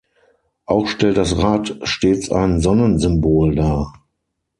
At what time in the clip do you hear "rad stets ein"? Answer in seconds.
1.37-2.59